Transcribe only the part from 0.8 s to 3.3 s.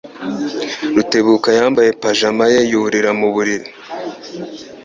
Rutebuka yambaye pajama ye yurira mu